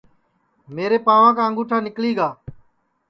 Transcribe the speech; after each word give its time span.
میرے 0.75 0.97
پانٚوا 1.05 1.29
کا 1.37 1.43
انٚگُٹھا 1.47 1.77
نیکݪی 1.85 2.11
گا 2.17 2.29